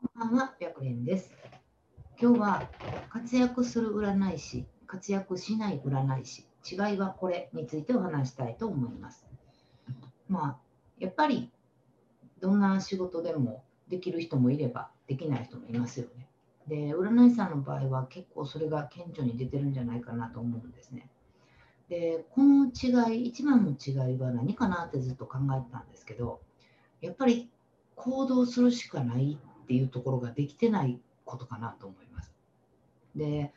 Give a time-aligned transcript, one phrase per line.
[0.00, 1.34] こんばんは、白蓮です。
[2.22, 2.70] 今日は
[3.10, 9.26] 活躍する占い師、活躍しない占い師、違いはこれについてお話したいと思います。
[10.28, 10.58] まあ、
[11.00, 11.50] やっぱり
[12.38, 16.28] どんな仕事でもできる人もいればできない人もいますよね。
[16.68, 21.10] で、占い師さんの場合は結構それが顕著に出てるんじゃないかなと思うんですね。
[21.88, 26.40] で、この違い、一番の違いは何かなってずっと考えてたんですけど、
[27.00, 27.50] やっぱり
[27.96, 32.32] 行動するしかないっていうところができてないことかなと思います。
[33.14, 33.52] で、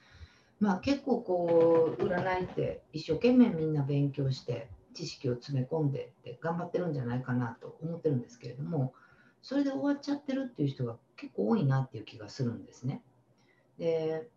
[0.59, 8.93] まあ結構こう占いって一生懸命みんな勉強して知識を詰め込んでって頑張ってるんじゃないかなと思ってるんですけれども、
[9.41, 13.01] それで終わっちゃってるっていう人が結構多いなっていう気がするんですね。
[13.79, 14.27] で、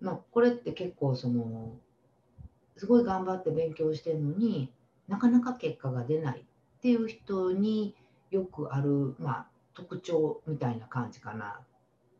[0.00, 1.76] まあこれって結構その
[2.78, 4.72] すごい頑張って勉強してるのに
[5.06, 7.94] なかなか結果が出ないっていう人に
[8.30, 11.60] よくある、まあ、特徴みたいな感じかな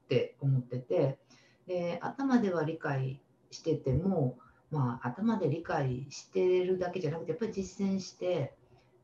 [0.04, 1.18] って思ってて
[1.66, 4.38] で頭では理解してても、
[4.70, 8.54] まあ、頭で理解してるだけじゃなくてやっぱり実践して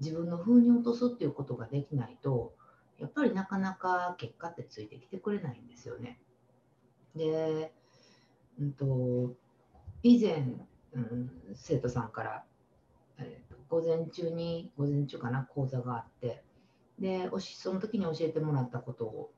[0.00, 2.54] 自分の風に落とすっていうことができないと
[2.98, 6.20] やっぱりなかなか結果ってついてきてくれないんですよね。
[7.16, 7.72] で、
[8.60, 9.34] うんと、
[10.02, 10.44] 以前、
[10.92, 12.44] うん、生徒さんから、
[13.18, 16.42] えーと午前中に午前中かな講座があって
[17.00, 19.32] でその時に教えてもらったことを、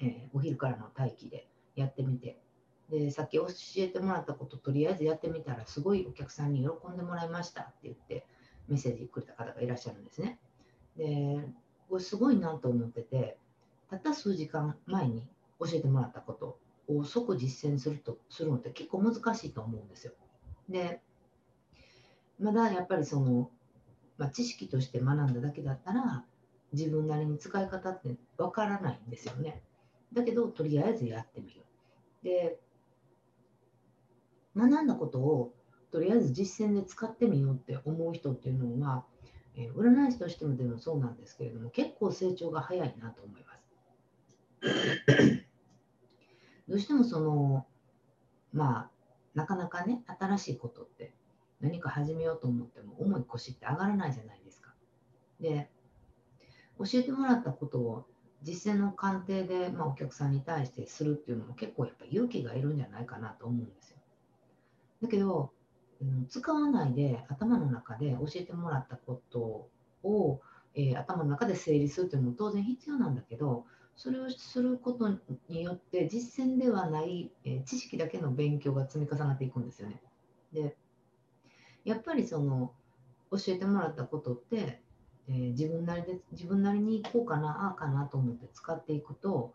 [0.00, 2.40] えーお昼からの待機でやってみて
[2.90, 8.26] でさっき教えてもらったこととりあえずやってみたらすごいお客さんに喜んでもらいましたって言って
[8.68, 10.38] メッセージくれた方がいらっしゃるんですね。
[10.96, 11.48] で
[11.88, 13.38] これすごいなと思ってて
[13.88, 15.26] たった数時間前に
[15.60, 16.58] 教えてもらったこと
[16.88, 20.12] を即実践するとするのって結構難しいと思うんですよ。
[20.68, 21.00] で
[22.38, 23.50] まだやっぱりその、
[24.18, 26.24] まあ、知識として学んだだけだったら
[26.72, 29.62] 自分なりに使い方ってわからないんですよね。
[30.12, 31.62] だけどとりあえずやってみる。
[32.22, 32.58] で
[34.56, 35.54] 学んだことを
[35.90, 39.04] とりあえず実践で使ってみようって思う人っていうのは、
[39.54, 43.62] えー占い師としてもでもそうなんですけれども結構成長が早いなと思います。
[46.68, 47.66] どうしてもその
[48.52, 48.90] まあ
[49.34, 51.12] なかなかね新しいことって
[51.60, 54.74] 何か始めようと思っても重い腰って上がらないじゃないですか。
[55.40, 55.70] で
[56.78, 58.06] 教えてもらったことを
[58.42, 63.98] 実践の鑑定で、まあ、お客さんに対してするっていうのも結構やっぱ勇気がいるんじゃないかなと思うんですよ。
[65.02, 65.52] だけど、
[66.00, 69.68] うん使わないで頭の中で教えてもらったこと
[70.02, 70.40] を、
[70.74, 75.08] えー頭の中で整理するっていうのも当然必要なんだけどそれをすること
[75.48, 80.02] によって実践ではない、えー知識だけの勉強が積み重なっていくんですよね。
[80.52, 80.76] で
[81.84, 82.74] やっぱりその
[83.30, 84.81] 教えてもらったことって
[85.28, 89.54] えー自分なりで自分なりにこうかなああかなと思って使っていくと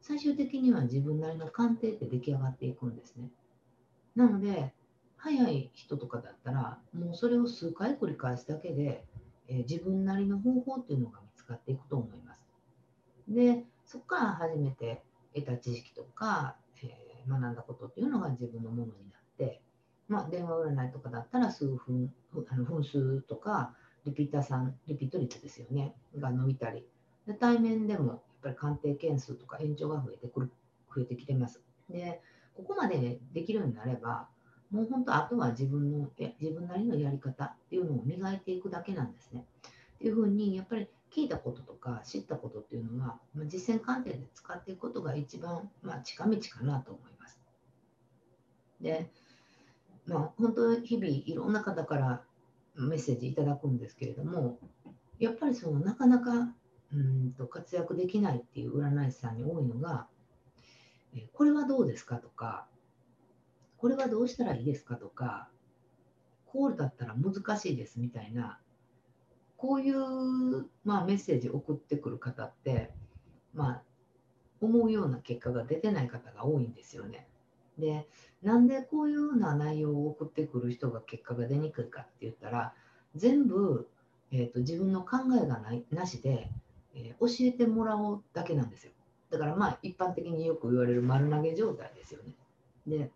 [0.00, 3.28] 最終的には自分なりの鑑定って出来上がっていくんですね。
[4.16, 4.72] なので
[5.16, 9.04] 早い人とかだったらもうそれを数回繰り返すだけで、
[9.48, 12.40] えー自分なりの方法っていうのが見つかっていくと思います。
[13.28, 15.02] でそこから初めて
[15.34, 19.62] 得た知識とか、えー学んだことっていうのが自分のものになって、
[20.08, 22.12] まあ、電話占いとかだったら数分
[22.50, 26.86] あの分数とかリピーターさん、リピート率ですよね、が伸びたり、
[27.26, 30.50] で対面でもやっぱり鑑定件数とか延長が増えてくる、
[30.94, 31.62] 増えてきてます。
[31.88, 32.20] で、
[32.56, 34.28] ここまでできるようになれば、
[34.70, 39.44] もう本当、あとは自分の、え自分なりのやり方っていうのを磨いていくだけなんですね。
[39.96, 47.40] っていうふうに、やっぱり聞いたこととか知ったことっていうのは、まあ、実践鑑定で使っていくことが一番、まあ、近道かなと思います。
[48.80, 49.10] で、
[50.06, 52.22] まあ、本当、日々いろんな方から
[52.76, 54.58] メッセージいただくんですけれども、
[55.18, 56.54] やっぱりそのなかなか
[56.92, 60.06] うんと活躍できないっていう占い師さんに多いのが、
[61.14, 62.66] えこれはどうですかとか、
[63.78, 65.48] これはどうしたらいいですかとか、
[66.46, 68.60] こうだったら難しいですみたいな、
[69.56, 72.90] こういう、まあ、メッセージ送ってくる方って、
[73.54, 73.82] まあ、
[74.60, 77.28] 思うような結果が出てない方が多いんですよね。
[77.78, 78.06] で、
[78.42, 82.74] なんでこういうような内容を送ってくる人が結果が出にくいかって言ったら、
[83.14, 83.88] 全部、
[84.30, 86.50] えー、と自分の考えがないなしで、
[86.94, 88.92] えー教えてもらおうだけなんですよ。
[89.30, 92.34] だからまあ一般的によく言われる丸投げ状態ですよね。
[92.86, 93.10] で、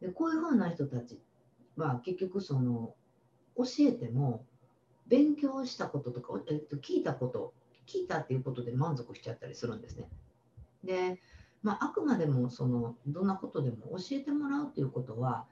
[0.00, 1.20] でこういうふうな人たち
[1.76, 2.94] は結局その
[3.56, 4.44] 教えても
[5.06, 7.52] 勉強したこととか、えー、と聞いたこと、
[7.86, 10.08] 聞いたっていうことで満足しちゃったりするんですね。
[10.84, 11.20] で、
[11.62, 15.46] まあ、あくまでもそのどんなことでも教えてもらうということは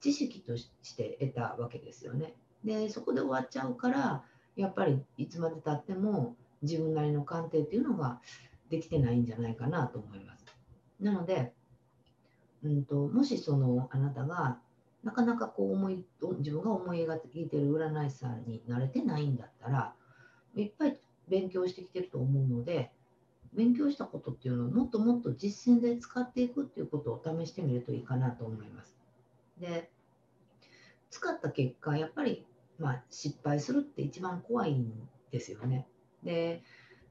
[0.00, 2.34] 知識として得たわけですよね。
[2.64, 4.24] でそこで終わっちゃうから
[4.56, 8.20] やっぱりいつまでたっても自分なりの鑑定っていうのが
[8.68, 10.44] できてないんじゃないかなと思います。
[11.00, 11.52] なので、
[12.62, 14.58] うんと、もしそのあなたが
[15.04, 16.04] なかなかこう思い
[16.38, 19.94] 自分が思い描いてる占い師さんに慣れてないんだったら
[20.56, 22.90] いっぱい勉強してきてると思うので
[23.54, 28.96] 勉強したことっていうのをもっともっと実践で使っていくっていうことを試してみるといいかなと思います。
[29.58, 29.90] で
[31.10, 32.44] 使った結果やっぱり、
[32.78, 34.92] まあ、失敗するって一番怖いん
[35.30, 35.86] ですよね。
[36.22, 36.62] で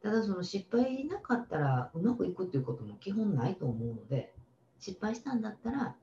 [0.01, 4.33] ただその失敗なかったらうまくいくっていうことも基本ないと思うので
[4.79, 5.95] 失敗したんだったら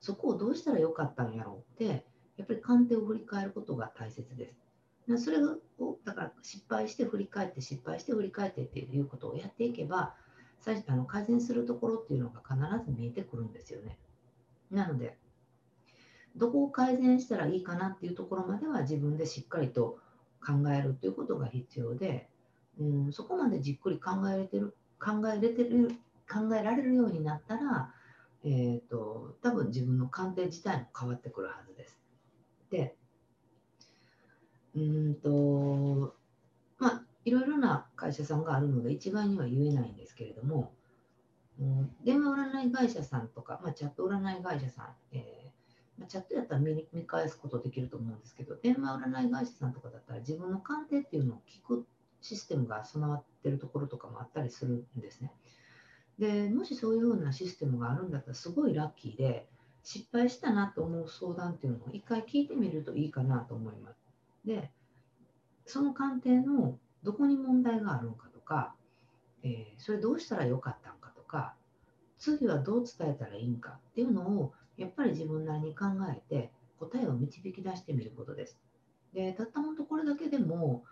[0.00, 2.04] そこをどうしたらよかったんやろうって
[2.36, 4.67] やっぱり鑑定を振り返ることが大切です。
[5.16, 5.58] それを
[6.04, 10.14] だから失敗して振り返って失敗して振り返ってっていうことをやっていけば
[10.60, 13.96] 最あの改善するところっていうのが必ず見えてくるんですよね。
[14.70, 15.16] なので
[16.36, 19.98] どこを改善したらいいかなっていうところまでは自分でしっかりと
[20.44, 22.28] 考えるっていうことが必要で、
[22.78, 25.92] うん、そこまでじっくり考えれてる考えれてる
[26.30, 27.92] 考えられるようになったら、
[28.44, 31.98] えーと、多分自分の鑑定自体も変わってくるはずです。
[32.70, 32.94] で
[34.76, 36.14] うんと
[36.78, 40.72] まあいろいろな会社さんがあるので一概には言えないんですけれども、
[41.60, 51.86] うん、電話占い会社さんとか、まあ、チャット占い会社さん、えーまあ、チャットやったら見見返すことできると思うんですけど電話占い会社さんとかだったら自分の鑑定っていうのを聞く
[52.20, 55.32] システムが備わってるところとかもあったりするんですね。
[56.18, 59.46] でもしそういうふうなシステムがあるんだったらすごいラッキーで
[59.84, 64.07] 失敗したなと思う相談っていうのを一回聞いてみるといいかなと思います。
[64.44, 64.70] で
[65.66, 68.74] その鑑定のどこに問題があるのかとか、
[69.42, 71.54] えー、それどうしたらよかったのかとか
[72.18, 78.58] 次はどう伝えたらいいんかっていうのをやっぱり自分なりに考えて答えを導き出してみることです。
[79.12, 80.84] でたったもとこれだけでも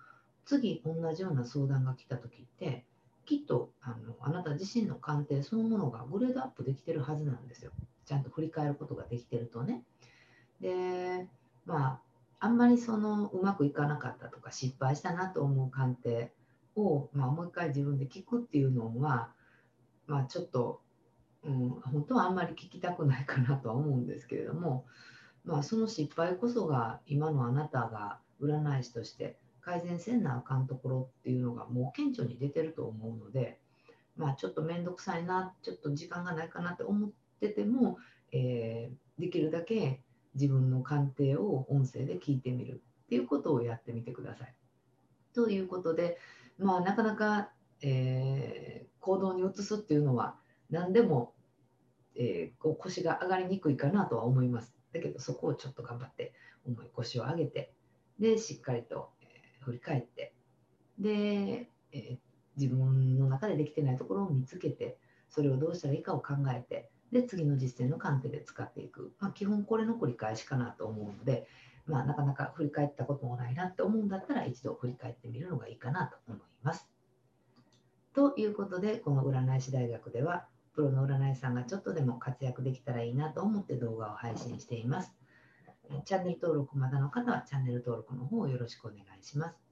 [0.45, 2.85] 次同じような相談が来た時って
[3.25, 7.73] きっとあのあなた自身の鑑定そのものがグレードアップできてるはずなんですよ。
[8.05, 9.83] ちゃんと振り返ることができてるとね。
[10.61, 11.27] で、
[11.67, 12.01] まあ、
[12.39, 16.33] あんまりそのうまくいかなかったとか失敗したなと思う鑑定
[16.75, 19.31] を、まあ、もう一回自分で聞くっていうのは、
[20.07, 20.81] まあ、ちょっと、
[21.45, 24.85] うん、本当はあんまり聞きたくないかなとは思うんですけれども、
[25.45, 33.59] まあ、その失敗こそが今のあなたが占い師として改善せんなあかんところっていうのがもう顕著に出てると思うので、
[34.17, 37.11] まあ、ちょっと面倒くさいなちょっと時間がないかなって思っ
[37.41, 37.99] てても、
[38.33, 40.01] えー、できるだけ
[40.37, 44.55] 自分の鑑定を音声で聞いてみるっていうことをやってみてください。
[45.35, 46.19] ということで、
[46.59, 47.51] まあ、なかなか、
[47.83, 50.37] えー、行動に移すっていうのは
[50.71, 51.35] 何でも、
[52.15, 54.77] えー、腰が上がりにくいかなとは思います。
[54.93, 56.33] だけどそこをちょっと頑張って
[56.67, 57.73] 重い腰を上げて
[58.19, 59.27] でしっかりとえ
[59.61, 60.33] 振り返って
[60.99, 62.19] で、えー、
[62.57, 64.97] 自分の中でできてないところを見つけて
[65.29, 71.47] それをどうしたらいいかを考えてで次の実践の観点で使っていく、まあ、基本これの繰り返しかなと思うので、
[71.87, 76.89] まあ、なかなか振り返ったこともないなって思うんだったら一度振り返ってみるのがいいかなと思います。
[78.15, 85.13] ということでこの占い師大学ではプロの占い師さんがちょっとでも活躍できたらいいなと思って動画を配信しています。
[86.05, 89.66] チャンネル登録まだの方はチャンネル登録の方をよろしくお願いします。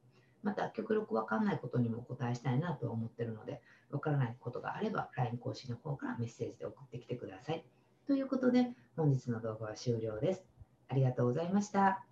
[0.44, 3.60] また、極力わかんないことにもお答えしたいなと思ってるので、
[3.90, 7.64] わからないことがあれば LINE 更新の方からメッセージで送ってきてください。
[8.06, 10.44] ということで、本日の動画は終了です。
[10.88, 12.04] ありがとうございました。